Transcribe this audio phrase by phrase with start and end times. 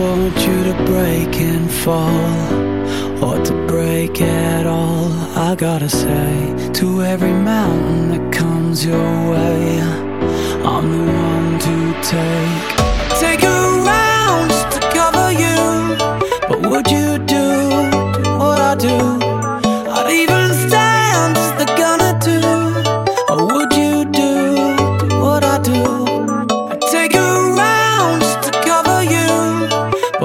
[0.00, 5.12] want you to break and fall, or to break at all.
[5.48, 9.80] I gotta say, to every mountain that comes your way,
[10.72, 11.86] I'm the one to.
[12.06, 12.75] Take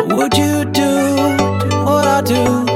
[0.07, 0.89] but would you do
[1.85, 2.70] what I do?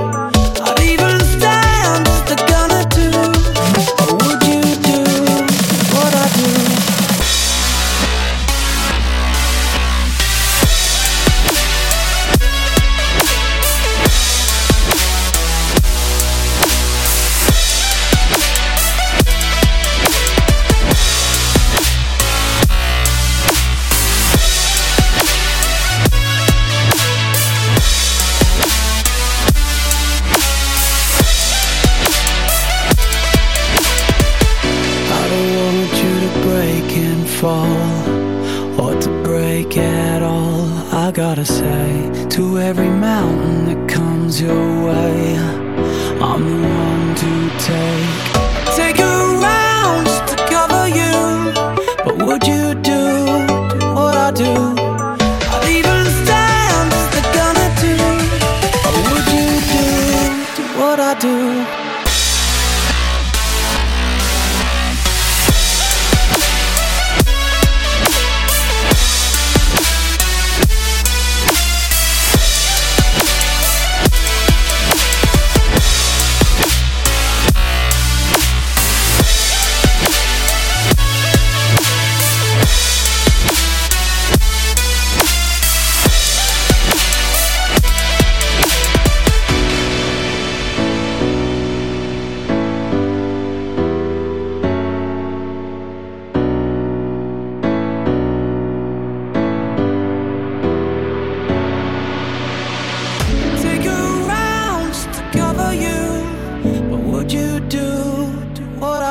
[37.45, 40.65] Fall, or to break at all.
[41.03, 41.91] I gotta say,
[42.35, 45.37] to every mountain that comes your way,
[46.29, 47.04] I'm the one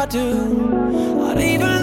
[0.05, 1.25] I do.
[1.25, 1.74] I'd even